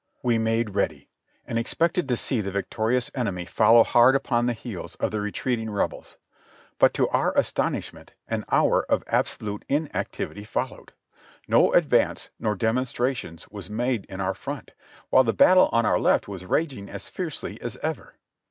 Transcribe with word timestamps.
We 0.23 0.39
made 0.39 0.71
ready, 0.73 1.09
and 1.45 1.59
expected 1.59 2.07
to 2.09 2.17
see 2.17 2.41
the 2.41 2.49
victorious 2.49 3.11
enemy 3.13 3.45
fol 3.45 3.75
low 3.75 3.83
hard 3.83 4.15
upon 4.15 4.47
the 4.47 4.53
heels 4.53 4.95
of 4.95 5.11
the 5.11 5.21
retreating 5.21 5.69
Rebels, 5.69 6.17
but 6.79 6.91
to 6.95 7.07
our 7.09 7.37
as 7.37 7.53
tonishment 7.53 8.13
an 8.27 8.43
hour 8.51 8.83
of 8.89 9.03
absolute 9.05 9.63
inactivity 9.69 10.43
followed; 10.43 10.93
no 11.47 11.71
advance 11.73 12.31
nor 12.39 12.55
demonstrations 12.55 13.47
was 13.49 13.69
made 13.69 14.05
in 14.09 14.19
our 14.19 14.33
front, 14.33 14.71
while 15.11 15.23
the 15.23 15.33
battle 15.33 15.69
on 15.71 15.85
our 15.85 15.99
left 15.99 16.27
was 16.27 16.45
raging 16.47 16.89
as 16.89 17.07
fiercely 17.07 17.61
as 17.61 17.77
ever. 17.83 18.15